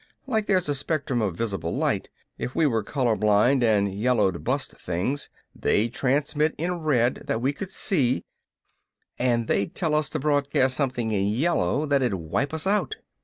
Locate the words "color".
2.81-3.15